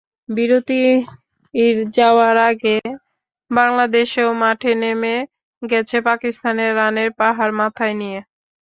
[0.29, 2.77] বিরতির যাওয়ার আগে
[3.51, 5.15] বাংলাদেশও মাঠে নেমে
[5.61, 8.19] গেছে পাকিস্তানের রানের পাহাড় মাথায় নিয়ে।